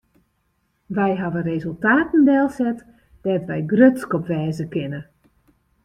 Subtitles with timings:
[0.95, 2.79] Wy hawwe resultaten delset
[3.23, 4.99] dêr't wy grutsk op wêze kinne.